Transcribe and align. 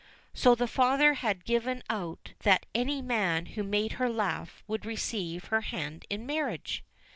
So 0.33 0.55
the 0.55 0.65
father 0.65 1.13
had 1.13 1.45
given 1.45 1.83
out 1.87 2.33
that 2.39 2.65
any 2.73 3.03
man 3.03 3.45
who 3.45 3.61
made 3.61 3.91
her 4.01 4.09
laugh 4.09 4.63
would 4.65 4.83
receive 4.83 5.43
her 5.49 5.61
hand 5.61 6.05
in 6.09 6.25
marriage. 6.25 6.83